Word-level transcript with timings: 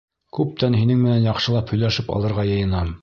Күптән 0.37 0.77
һинең 0.79 1.03
менән 1.03 1.21
яҡшылап 1.27 1.75
һөйләшеп 1.75 2.11
алырға 2.19 2.47
йыйынам. 2.53 2.91